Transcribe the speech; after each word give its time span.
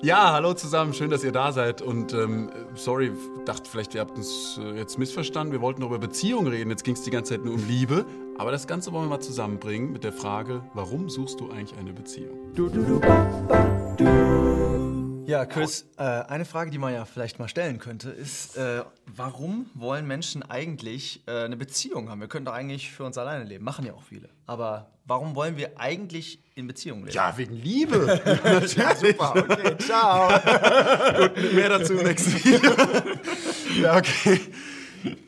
Ja, 0.00 0.32
hallo 0.32 0.54
zusammen, 0.54 0.94
schön, 0.94 1.10
dass 1.10 1.24
ihr 1.24 1.32
da 1.32 1.50
seid. 1.50 1.82
Und 1.82 2.12
ähm, 2.14 2.50
sorry, 2.76 3.10
dachte 3.44 3.68
vielleicht, 3.68 3.94
ihr 3.96 4.00
habt 4.00 4.16
uns 4.16 4.60
äh, 4.62 4.76
jetzt 4.76 4.96
missverstanden. 4.96 5.52
Wir 5.52 5.60
wollten 5.60 5.80
noch 5.80 5.88
über 5.88 5.98
Beziehungen 5.98 6.46
reden, 6.46 6.70
jetzt 6.70 6.84
ging 6.84 6.94
es 6.94 7.02
die 7.02 7.10
ganze 7.10 7.34
Zeit 7.34 7.44
nur 7.44 7.54
um 7.54 7.66
Liebe. 7.66 8.06
Aber 8.38 8.52
das 8.52 8.68
Ganze 8.68 8.92
wollen 8.92 9.06
wir 9.06 9.16
mal 9.16 9.20
zusammenbringen 9.20 9.92
mit 9.92 10.04
der 10.04 10.12
Frage, 10.12 10.62
warum 10.72 11.08
suchst 11.08 11.40
du 11.40 11.50
eigentlich 11.50 11.76
eine 11.78 11.92
Beziehung? 11.92 12.38
Du, 12.54 12.68
du, 12.68 12.84
du, 12.84 13.00
ba, 13.00 13.26
ba, 13.48 14.97
ja, 15.28 15.44
Chris, 15.44 15.84
äh, 15.98 16.02
eine 16.02 16.46
Frage, 16.46 16.70
die 16.70 16.78
man 16.78 16.94
ja 16.94 17.04
vielleicht 17.04 17.38
mal 17.38 17.48
stellen 17.48 17.78
könnte, 17.78 18.08
ist, 18.08 18.56
äh, 18.56 18.82
warum 19.04 19.66
wollen 19.74 20.06
Menschen 20.06 20.42
eigentlich 20.42 21.22
äh, 21.26 21.44
eine 21.44 21.58
Beziehung 21.58 22.08
haben? 22.08 22.20
Wir 22.20 22.28
können 22.28 22.46
doch 22.46 22.54
eigentlich 22.54 22.90
für 22.90 23.04
uns 23.04 23.18
alleine 23.18 23.44
leben, 23.44 23.62
machen 23.62 23.84
ja 23.84 23.92
auch 23.92 24.02
viele. 24.02 24.30
Aber 24.46 24.90
warum 25.04 25.34
wollen 25.34 25.58
wir 25.58 25.78
eigentlich 25.78 26.38
in 26.54 26.66
Beziehung 26.66 27.00
leben? 27.00 27.12
Ja, 27.12 27.36
wegen 27.36 27.56
Liebe. 27.56 28.22
ja, 28.74 28.96
super, 28.96 29.34
okay, 29.36 29.76
ciao. 29.76 30.28
Gut, 31.18 31.52
mehr 31.52 31.68
dazu 31.68 31.92
im 31.92 32.06
nächsten 32.06 32.32
Video. 32.42 32.72
ja, 33.82 33.98
okay. 33.98 34.40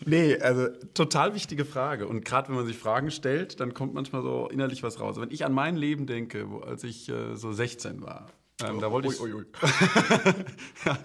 Nee, 0.07 0.39
also 0.39 0.69
total 0.95 1.35
wichtige 1.35 1.67
Frage. 1.67 2.09
Und 2.09 2.25
gerade 2.25 2.49
wenn 2.49 2.57
man 2.57 2.67
sich 2.67 2.79
Fragen 2.79 3.11
stellt, 3.11 3.61
dann 3.61 3.75
kommt 3.75 3.93
manchmal 3.93 4.23
so 4.23 4.49
innerlich 4.49 4.83
was 4.83 4.99
raus. 4.99 5.21
Wenn 5.21 5.31
ich 5.31 5.45
an 5.45 5.53
mein 5.53 5.77
Leben 5.77 6.07
denke, 6.07 6.47
als 6.67 6.85
ich 6.85 7.11
äh, 7.11 7.37
so 7.37 7.53
16 7.53 8.03
war, 8.03 8.29
ähm, 8.63 8.81
da 8.81 8.91
wollte 8.91 9.09
ich. 9.09 9.21
Ui, 9.21 9.33
ui. 9.33 9.45
ja, 10.85 10.99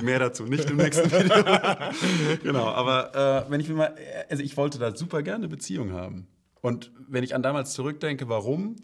mehr 0.00 0.18
dazu, 0.18 0.44
nicht 0.44 0.68
im 0.70 0.76
nächsten 0.76 1.10
Video. 1.10 2.38
genau, 2.42 2.66
aber 2.66 3.46
äh, 3.46 3.50
wenn 3.50 3.60
ich 3.60 3.68
mir 3.68 3.74
mal, 3.74 3.94
also 4.28 4.42
ich 4.42 4.56
wollte 4.56 4.78
da 4.78 4.94
super 4.94 5.22
gerne 5.22 5.44
eine 5.44 5.48
Beziehung 5.48 5.92
haben. 5.92 6.26
Und 6.60 6.92
wenn 7.08 7.24
ich 7.24 7.34
an 7.34 7.42
damals 7.42 7.72
zurückdenke, 7.72 8.28
warum? 8.28 8.76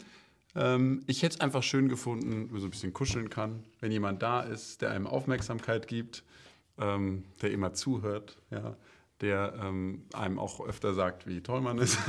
Ähm, 0.55 1.03
ich 1.07 1.21
hätte 1.23 1.35
es 1.35 1.41
einfach 1.41 1.63
schön 1.63 1.89
gefunden, 1.89 2.45
wenn 2.45 2.51
man 2.51 2.61
so 2.61 2.67
ein 2.67 2.71
bisschen 2.71 2.93
kuscheln 2.93 3.29
kann, 3.29 3.63
wenn 3.79 3.91
jemand 3.91 4.23
da 4.23 4.41
ist, 4.41 4.81
der 4.81 4.91
einem 4.91 5.07
Aufmerksamkeit 5.07 5.87
gibt, 5.87 6.23
ähm, 6.79 7.25
der 7.41 7.51
immer 7.51 7.73
zuhört, 7.73 8.37
ja 8.49 8.75
der 9.21 9.53
ähm, 9.63 10.03
einem 10.13 10.37
auch 10.39 10.65
öfter 10.65 10.93
sagt, 10.93 11.27
wie 11.27 11.41
toll 11.41 11.61
man 11.61 11.77
ist. 11.79 11.97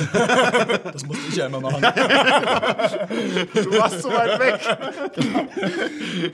Das 0.85 1.07
musste 1.07 1.29
ich 1.29 1.37
ja 1.37 1.47
immer 1.47 1.61
machen. 1.61 1.83
du 1.83 3.79
warst 3.79 4.03
so 4.03 4.09
weit 4.11 4.39
weg. 4.41 4.61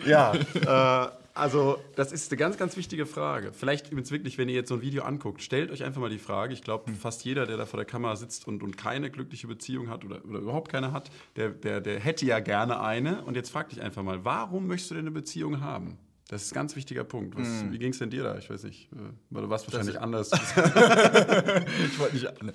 ja, 0.06 0.32
äh, 0.34 1.10
also 1.34 1.78
das 1.96 2.12
ist 2.12 2.30
eine 2.30 2.38
ganz, 2.38 2.56
ganz 2.56 2.76
wichtige 2.76 3.06
Frage. 3.06 3.52
Vielleicht 3.52 3.90
übrigens 3.90 4.12
wirklich, 4.12 4.38
wenn 4.38 4.48
ihr 4.48 4.54
jetzt 4.54 4.68
so 4.68 4.76
ein 4.76 4.82
Video 4.82 5.02
anguckt, 5.02 5.42
stellt 5.42 5.72
euch 5.72 5.82
einfach 5.82 6.00
mal 6.00 6.10
die 6.10 6.18
Frage. 6.18 6.54
Ich 6.54 6.62
glaube, 6.62 6.92
fast 6.92 7.24
jeder, 7.24 7.44
der 7.46 7.56
da 7.56 7.66
vor 7.66 7.78
der 7.78 7.86
Kamera 7.86 8.14
sitzt 8.14 8.46
und, 8.46 8.62
und 8.62 8.76
keine 8.76 9.10
glückliche 9.10 9.48
Beziehung 9.48 9.90
hat 9.90 10.04
oder, 10.04 10.24
oder 10.24 10.38
überhaupt 10.38 10.70
keine 10.70 10.92
hat, 10.92 11.10
der, 11.34 11.50
der, 11.50 11.80
der 11.80 11.98
hätte 11.98 12.24
ja 12.24 12.38
gerne 12.38 12.80
eine. 12.80 13.24
Und 13.24 13.34
jetzt 13.34 13.50
frag 13.50 13.68
dich 13.68 13.82
einfach 13.82 14.04
mal, 14.04 14.24
warum 14.24 14.68
möchtest 14.68 14.92
du 14.92 14.94
denn 14.94 15.04
eine 15.04 15.10
Beziehung 15.10 15.60
haben? 15.60 15.98
Das 16.28 16.42
ist 16.42 16.52
ein 16.52 16.54
ganz 16.54 16.74
wichtiger 16.74 17.04
Punkt. 17.04 17.36
Was, 17.36 17.46
mm. 17.46 17.72
Wie 17.72 17.78
ging 17.78 17.90
es 17.90 17.98
denn 17.98 18.10
dir 18.10 18.22
da? 18.22 18.38
Ich 18.38 18.48
weiß 18.48 18.64
nicht. 18.64 18.90
Äh, 18.92 18.96
weil 19.30 19.42
du 19.42 19.50
warst 19.50 19.66
wahrscheinlich 19.66 19.94
das 19.94 20.02
anders. 20.02 20.30
ich 20.32 21.98
wollte 21.98 22.14
nicht. 22.14 22.42
Ne. 22.42 22.52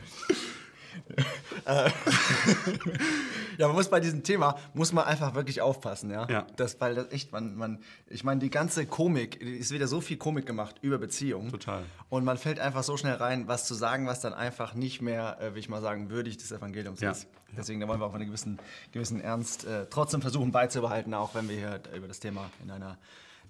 ja, 3.58 3.67
man 3.67 3.76
muss 3.76 3.89
bei 3.89 4.00
diesem 4.00 4.23
Thema 4.23 4.58
muss 4.73 4.92
man 4.92 5.06
einfach 5.06 5.36
wirklich 5.36 5.61
aufpassen, 5.61 6.09
ja. 6.09 6.28
ja. 6.30 6.48
Das, 6.56 6.80
weil 6.81 6.95
das 6.95 7.11
echt, 7.11 7.31
man, 7.31 7.56
man, 7.56 7.80
ich 8.08 8.23
meine, 8.23 8.39
die 8.39 8.50
ganze 8.50 8.86
Komik, 8.86 9.42
es 9.42 9.72
wird 9.72 9.81
ja 9.81 9.88
so 9.88 10.02
viel 10.02 10.17
Komik 10.17 10.45
gemacht 10.45 10.78
über 10.81 10.98
Beziehungen. 10.98 11.52
Total. 11.52 11.83
Und 12.09 12.23
man 12.26 12.38
fällt 12.38 12.59
einfach 12.59 12.83
so 12.83 12.98
schnell 12.98 13.16
rein, 13.16 13.48
was 13.48 13.66
zu 13.66 13.73
sagen, 13.76 14.08
was 14.08 14.20
dann 14.20 14.33
einfach 14.33 14.73
nicht 14.73 15.02
mehr, 15.02 15.39
äh, 15.42 15.56
wie 15.56 15.59
ich 15.59 15.70
mal 15.70 15.81
sagen, 15.81 16.09
würdig 16.09 16.38
des 16.38 16.52
Evangeliums 16.52 17.02
ja. 17.02 17.11
ist. 17.11 17.28
Deswegen 17.58 17.80
da 17.80 17.88
wollen 17.88 18.00
wir 18.00 18.06
auch 18.06 18.14
einen 18.14 18.28
gewissen, 18.28 18.59
gewissen 18.92 19.22
Ernst 19.22 19.66
äh, 19.66 19.88
trotzdem 19.89 20.22
versuchen 20.22 20.52
beizubehalten, 20.52 21.14
auch 21.14 21.33
wenn 21.36 21.50
wir 21.50 21.58
hier 21.58 21.81
über 21.95 22.08
das 22.08 22.20
Thema 22.20 22.50
in 22.64 22.72
einer 22.72 22.98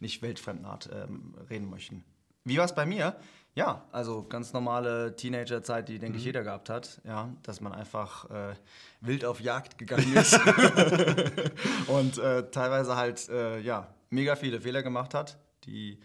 nicht 0.02 0.22
weltfremden 0.22 0.66
Art 0.66 0.90
ähm, 0.92 1.36
reden 1.50 1.70
möchten. 1.70 2.04
Wie 2.44 2.58
war 2.58 2.66
es 2.66 2.74
bei 2.74 2.86
mir? 2.86 3.16
Ja, 3.56 3.84
also 3.92 4.24
ganz 4.24 4.54
normale 4.54 5.16
Teenagerzeit, 5.16 5.90
die, 5.90 6.00
denke 6.00 6.14
mhm. 6.14 6.20
ich, 6.20 6.26
jeder 6.26 6.44
gehabt 6.44 6.70
hat. 6.70 7.02
Ja, 7.04 7.30
dass 7.44 7.62
man 7.62 7.74
einfach 7.74 8.30
äh, 8.30 8.56
wild 9.02 9.26
auf 9.26 9.42
Jagd 9.42 9.78
gegangen 9.78 10.14
ist 10.16 10.40
und 11.88 12.18
äh, 12.18 12.50
teilweise 12.52 12.96
halt, 12.96 13.28
äh, 13.30 13.60
ja, 13.60 13.94
mega 14.10 14.36
viele 14.36 14.62
Fehler 14.62 14.84
gemacht 14.84 15.14
hat, 15.14 15.38
die 15.66 16.00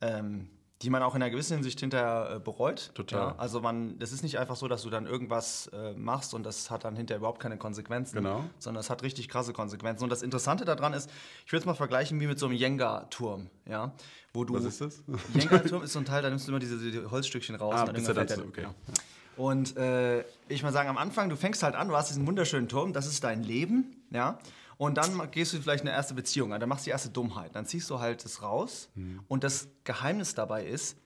ähm, 0.00 0.50
die 0.84 0.90
man 0.90 1.02
auch 1.02 1.14
in 1.14 1.22
einer 1.22 1.30
gewissen 1.30 1.54
Hinsicht 1.54 1.80
hinterher 1.80 2.36
äh, 2.36 2.38
bereut. 2.38 2.90
Total. 2.92 3.30
Ja? 3.30 3.34
Also 3.38 3.62
man, 3.62 3.98
das 3.98 4.12
ist 4.12 4.22
nicht 4.22 4.38
einfach 4.38 4.54
so, 4.54 4.68
dass 4.68 4.82
du 4.82 4.90
dann 4.90 5.06
irgendwas 5.06 5.68
äh, 5.68 5.94
machst 5.94 6.34
und 6.34 6.44
das 6.44 6.70
hat 6.70 6.84
dann 6.84 6.94
hinterher 6.94 7.18
überhaupt 7.18 7.40
keine 7.40 7.56
Konsequenzen, 7.56 8.16
genau. 8.16 8.44
sondern 8.58 8.82
es 8.82 8.90
hat 8.90 9.02
richtig 9.02 9.30
krasse 9.30 9.54
Konsequenzen. 9.54 10.04
Und 10.04 10.10
das 10.10 10.20
Interessante 10.20 10.66
daran 10.66 10.92
ist, 10.92 11.10
ich 11.46 11.52
würde 11.52 11.60
es 11.60 11.66
mal 11.66 11.74
vergleichen 11.74 12.20
wie 12.20 12.26
mit 12.26 12.38
so 12.38 12.46
einem 12.46 12.54
Jenga-Turm, 12.54 13.48
ja, 13.66 13.94
wo 14.34 14.44
du. 14.44 14.54
Was 14.54 14.64
ist 14.64 14.82
das? 14.82 15.02
Jenga-Turm 15.32 15.84
ist 15.84 15.94
so 15.94 16.00
ein 16.00 16.04
Teil, 16.04 16.20
da 16.22 16.28
nimmst 16.28 16.46
du 16.46 16.52
immer 16.52 16.60
diese, 16.60 16.78
diese 16.78 17.10
Holzstückchen 17.10 17.56
raus. 17.56 17.74
Ah, 17.74 17.84
und 17.84 17.96
dann 17.96 18.14
dazu, 18.14 18.42
okay. 18.42 18.62
Ja. 18.64 18.74
Und 19.36 19.76
äh, 19.76 20.24
ich 20.48 20.62
mal 20.62 20.72
sagen, 20.72 20.88
am 20.88 20.98
Anfang, 20.98 21.28
du 21.28 21.36
fängst 21.36 21.62
halt 21.62 21.74
an, 21.74 21.88
du 21.88 21.96
hast 21.96 22.08
diesen 22.08 22.26
wunderschönen 22.26 22.68
Turm, 22.68 22.92
das 22.92 23.06
ist 23.06 23.24
dein 23.24 23.42
Leben, 23.42 24.04
ja. 24.10 24.38
Und 24.76 24.96
dann 24.98 25.30
gehst 25.30 25.52
du 25.52 25.60
vielleicht 25.60 25.82
eine 25.82 25.92
erste 25.92 26.14
Beziehung 26.14 26.52
an, 26.52 26.60
dann 26.60 26.68
machst 26.68 26.84
du 26.84 26.88
die 26.88 26.92
erste 26.92 27.08
Dummheit. 27.08 27.54
Dann 27.54 27.64
ziehst 27.64 27.88
du 27.90 28.00
halt 28.00 28.24
das 28.24 28.42
raus. 28.42 28.88
Mhm. 28.94 29.20
Und 29.28 29.44
das 29.44 29.68
Geheimnis 29.84 30.34
dabei 30.34 30.64
ist, 30.64 30.96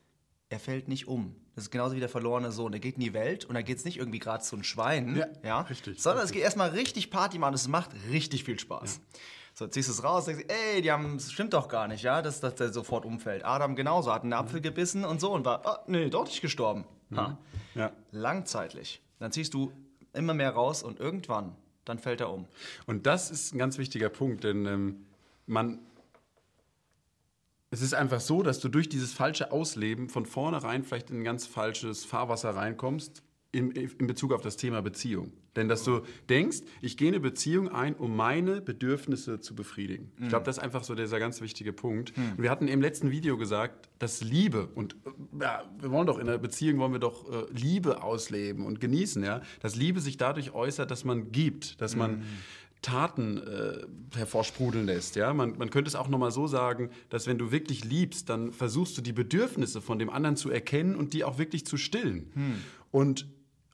er 0.49 0.59
fällt 0.59 0.89
nicht 0.89 1.07
um. 1.07 1.37
Das 1.55 1.65
ist 1.65 1.71
genauso 1.71 1.95
wie 1.95 2.01
der 2.01 2.09
verlorene 2.09 2.53
Sohn. 2.53 2.73
Der 2.73 2.81
geht 2.81 2.95
in 2.95 3.03
die 3.03 3.13
Welt 3.13 3.45
und 3.45 3.55
da 3.55 3.63
geht 3.63 3.79
es 3.79 3.85
nicht 3.85 3.99
irgendwie 3.99 4.21
gerade 4.21 4.43
zu 4.43 4.57
ein 4.57 4.65
Schwein, 4.65 5.17
ja, 5.17 5.27
ja, 5.43 5.61
richtig, 5.63 6.01
sondern 6.01 6.23
richtig. 6.23 6.31
es 6.31 6.33
geht 6.35 6.45
erstmal 6.45 6.71
richtig 6.71 7.11
Party 7.11 7.39
machen. 7.39 7.55
Es 7.55 7.69
macht 7.69 7.91
richtig 8.11 8.45
viel 8.45 8.59
Spaß. 8.59 8.97
Ja. 8.97 9.19
So, 9.55 9.67
ziehst 9.67 9.89
du 9.89 9.93
es 9.93 10.05
raus, 10.05 10.27
denkst, 10.27 10.45
ey, 10.47 10.81
die 10.81 10.93
haben, 10.93 11.15
das 11.17 11.33
stimmt 11.33 11.53
doch 11.53 11.69
gar 11.69 11.89
nicht, 11.89 12.05
ja, 12.05 12.23
dass, 12.23 12.39
dass 12.39 12.55
der 12.55 12.73
sofort 12.73 13.05
umfällt. 13.05 13.45
Adam 13.45 13.75
genauso, 13.75 14.13
hat 14.13 14.23
einen 14.23 14.33
Apfel 14.33 14.61
gebissen 14.61 15.05
und 15.05 15.21
so 15.21 15.33
und 15.33 15.45
war, 15.45 15.63
oh, 15.65 15.91
nee, 15.91 16.09
doch 16.09 16.27
nicht 16.27 16.41
gestorben. 16.41 16.85
Mhm. 17.11 17.37
Ja. 17.75 17.93
Langzeitlich. 18.13 19.01
Dann 19.19 19.33
ziehst 19.33 19.55
du 19.55 19.73
immer 20.13 20.35
mehr 20.35 20.51
raus 20.51 20.83
und 20.83 21.01
irgendwann 21.01 21.55
dann 21.89 21.99
fällt 21.99 22.21
er 22.21 22.33
um. 22.33 22.47
Und 22.87 23.07
das 23.07 23.31
ist 23.31 23.55
ein 23.55 23.59
ganz 23.59 23.79
wichtiger 23.79 24.09
Punkt, 24.09 24.45
denn 24.45 24.67
ähm, 24.67 25.07
man. 25.47 25.81
Es 27.71 27.83
ist 27.83 27.93
einfach 27.93 28.21
so, 28.21 28.43
dass 28.43 28.61
du 28.61 28.69
durch 28.71 28.89
dieses 28.89 29.13
falsche 29.13 29.53
Ausleben 29.53 30.09
von 30.09 30.25
vornherein 30.25 30.85
vielleicht 30.85 31.11
in 31.11 31.19
ein 31.21 31.25
ganz 31.25 31.47
falsches 31.47 32.03
Fahrwasser 32.05 32.57
reinkommst, 32.57 33.23
in, 33.51 33.71
in 33.71 34.07
Bezug 34.07 34.33
auf 34.33 34.43
das 34.43 34.57
Thema 34.57 34.83
Beziehung. 34.83 35.33
Denn 35.57 35.69
dass 35.69 35.83
du 35.83 36.03
denkst, 36.29 36.59
ich 36.83 36.97
gehe 36.97 37.09
eine 37.09 37.19
Beziehung 37.19 37.69
ein, 37.69 37.95
um 37.95 38.15
meine 38.15 38.61
Bedürfnisse 38.61 39.41
zu 39.41 39.55
befriedigen. 39.55 40.13
Ich 40.21 40.29
glaube, 40.29 40.45
das 40.45 40.59
ist 40.59 40.63
einfach 40.63 40.85
so 40.85 40.95
dieser 40.95 41.19
ganz 41.19 41.41
wichtige 41.41 41.73
Punkt. 41.73 42.17
Mhm. 42.17 42.33
Und 42.37 42.43
wir 42.43 42.51
hatten 42.51 42.69
im 42.69 42.83
letzten 42.83 43.11
Video 43.11 43.39
gesagt, 43.39 43.89
dass 43.99 44.23
Liebe 44.23 44.69
und 44.75 44.97
äh, 45.07 45.43
ja, 45.43 45.65
wir 45.81 45.91
wollen 45.91 46.07
doch 46.07 46.19
in 46.19 46.29
einer 46.29 46.39
Beziehung 46.39 46.79
wollen 46.79 46.93
wir 46.93 47.01
doch 47.01 47.29
äh, 47.31 47.47
Liebe 47.53 48.03
ausleben 48.03 48.67
und 48.67 48.81
genießen, 48.81 49.25
ja, 49.25 49.41
dass 49.61 49.75
Liebe 49.75 50.01
sich 50.01 50.19
dadurch 50.19 50.53
äußert, 50.53 50.91
dass 50.91 51.05
man 51.05 51.33
gibt, 51.33 51.81
dass 51.81 51.97
man 51.97 52.19
mhm. 52.19 52.23
Taten 52.83 53.39
äh, 53.39 54.17
hervorsprudeln 54.17 54.87
lässt. 54.87 55.17
Ja? 55.17 55.33
Man, 55.35 55.59
man 55.59 55.71
könnte 55.71 55.89
es 55.89 55.97
auch 55.97 56.09
nochmal 56.09 56.31
so 56.31 56.47
sagen, 56.47 56.91
dass 57.09 57.27
wenn 57.27 57.39
du 57.39 57.51
wirklich 57.51 57.85
liebst, 57.85 58.29
dann 58.29 58.53
versuchst 58.53 58.97
du 58.97 59.03
die 59.03 59.13
Bedürfnisse 59.13 59.81
von 59.81 59.99
dem 59.99 60.11
anderen 60.11 60.37
zu 60.37 60.51
erkennen 60.51 60.95
und 60.95 61.13
die 61.15 61.25
auch 61.25 61.39
wirklich 61.39 61.67
zu 61.67 61.77
stillen. 61.77 62.31
Hm. 62.35 62.55
Und 62.91 63.27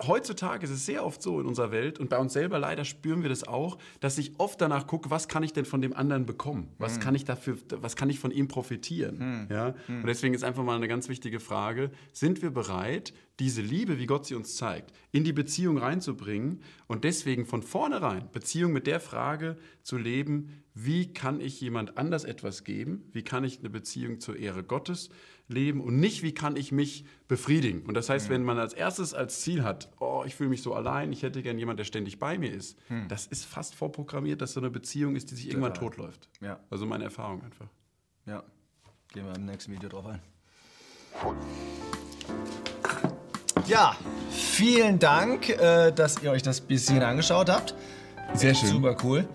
heutzutage 0.03 0.65
ist 0.65 0.71
es 0.71 0.87
sehr 0.87 1.05
oft 1.05 1.23
so 1.23 1.41
in 1.41 1.47
unserer 1.47 1.71
Welt 1.71 1.99
und 1.99 2.09
bei 2.09 2.19
uns 2.19 2.33
selber 2.33 2.59
leider 2.59 2.85
spüren 2.85 3.23
wir 3.23 3.29
das 3.29 3.47
auch, 3.47 3.79
dass 4.01 4.19
ich 4.19 4.39
oft 4.39 4.61
danach 4.61 4.87
gucke, 4.87 5.11
was 5.11 5.29
kann 5.29 5.43
ich 5.43 5.53
denn 5.53 5.65
von 5.65 5.81
dem 5.81 5.93
anderen 5.95 6.27
bekommen? 6.27 6.73
Was 6.79 6.97
mhm. 6.97 7.01
kann 7.01 7.15
ich 7.15 7.25
dafür, 7.25 7.57
was 7.81 7.95
kann 7.95 8.11
ich 8.11 8.19
von 8.19 8.31
ihm 8.31 8.49
profitieren? 8.49 9.19
Mhm. 9.19 9.47
Ja? 9.51 9.75
Mhm. 9.87 10.01
Und 10.01 10.07
deswegen 10.07 10.35
ist 10.35 10.45
einfach 10.45 10.65
mal 10.65 10.77
eine 10.77 10.89
ganz 10.89 11.09
wichtige 11.09 11.39
Frage, 11.39 11.91
sind 12.13 12.43
wir 12.43 12.51
bereit, 12.51 13.13
diese 13.39 13.63
Liebe, 13.63 13.99
wie 13.99 14.07
Gott 14.07 14.27
sie 14.27 14.35
uns 14.35 14.57
zeigt, 14.57 14.93
in 15.11 15.25
die 15.25 15.33
Beziehung 15.33 15.79
reinzubringen 15.79 16.63
und 16.87 17.05
deswegen 17.05 17.47
von 17.47 17.63
vornherein 17.63 18.31
Beziehung 18.31 18.73
mit 18.73 18.87
der 18.87 19.01
Frage 19.01 19.57
zu 19.83 19.97
leben, 19.97 20.64
wie 20.75 21.13
kann 21.13 21.41
ich 21.41 21.61
jemand 21.61 21.97
anders 21.97 22.25
etwas 22.25 22.65
geben? 22.65 23.09
Wie 23.13 23.23
kann 23.23 23.45
ich 23.45 23.61
eine 23.61 23.71
Beziehung 23.71 24.19
zur 24.19 24.37
Ehre 24.37 24.65
Gottes 24.65 25.09
leben 25.47 25.81
und 25.81 26.01
nicht, 26.01 26.23
wie 26.23 26.33
kann 26.33 26.57
ich 26.57 26.73
mich 26.73 27.05
befriedigen. 27.29 27.83
Und 27.83 27.95
das 27.95 28.09
heißt, 28.09 28.29
mhm. 28.29 28.35
wenn 28.35 28.43
man 28.45 28.59
als 28.59 28.73
erstes 28.73 29.15
als 29.15 29.41
Ziel 29.43 29.63
hat, 29.63 29.91
oh, 30.01 30.25
ich 30.27 30.35
fühle 30.35 30.51
mich 30.51 30.63
so 30.63 30.75
allein, 30.75 31.13
ich 31.13 31.23
hätte 31.23 31.43
gern 31.43 31.59
jemanden, 31.59 31.79
der 31.79 31.85
ständig 31.85 32.19
bei 32.19 32.39
mir 32.39 32.53
ist, 32.53 32.79
mhm. 32.89 33.09
das 33.09 33.27
ist 33.27 33.45
fast 33.45 33.75
vorprogrammiert, 33.75 34.41
dass 34.41 34.55
so 34.55 34.61
eine 34.61 34.71
Beziehung 34.71 35.17
ist, 35.17 35.31
die 35.31 35.37
sich 35.37 35.49
irgendwann 35.49 35.75
Total. 35.75 35.91
totläuft. 35.91 36.29
Ja. 36.41 36.61
Also 36.71 36.87
meine 36.87 37.05
Erfahrung 37.05 37.43
einfach. 37.43 37.69
Ja, 38.27 38.43
gehen 39.13 39.27
wir 39.27 39.35
im 39.35 39.45
nächsten 39.45 39.73
Video 39.73 39.89
drauf 39.89 40.07
ein. 40.07 40.21
Ja, 43.67 43.97
vielen 44.31 44.99
Dank, 44.99 45.49
äh, 45.51 45.93
dass 45.93 46.23
ihr 46.23 46.31
euch 46.31 46.43
das 46.43 46.61
bisschen 46.61 47.03
angeschaut 47.03 47.49
habt. 47.49 47.75
Sehr 48.35 48.55
schön. 48.55 48.71
Super 48.71 48.97
cool. 49.05 49.29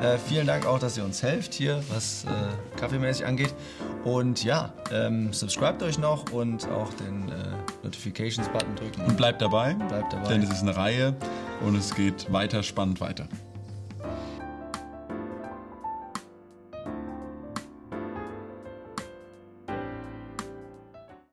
Äh, 0.00 0.18
vielen 0.18 0.46
Dank 0.46 0.66
auch, 0.66 0.78
dass 0.78 0.96
ihr 0.96 1.04
uns 1.04 1.22
helft 1.22 1.54
hier, 1.54 1.82
was 1.88 2.24
äh, 2.24 2.78
kaffeemäßig 2.78 3.24
angeht. 3.24 3.54
Und 4.04 4.44
ja, 4.44 4.72
ähm, 4.92 5.32
subscribt 5.32 5.82
euch 5.82 5.98
noch 5.98 6.30
und 6.32 6.68
auch 6.68 6.92
den 6.94 7.28
äh, 7.28 7.32
Notifications-Button 7.82 8.76
drücken. 8.76 9.00
Und 9.02 9.16
bleibt 9.16 9.40
dabei. 9.40 9.74
Bleibt 9.74 10.12
dabei. 10.12 10.28
Denn 10.28 10.42
es 10.42 10.50
ist 10.50 10.62
eine 10.62 10.76
Reihe 10.76 11.14
und 11.64 11.76
es 11.76 11.94
geht 11.94 12.30
weiter 12.32 12.62
spannend 12.62 13.00
weiter. 13.00 13.26